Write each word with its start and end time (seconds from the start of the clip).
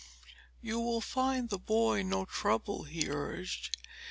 'You 0.63 0.79
will 0.79 0.99
find 0.99 1.49
the 1.49 1.59
boy 1.59 2.01
no 2.01 2.25
trouble,' 2.25 2.85
he 2.85 3.07
urged. 3.07 3.77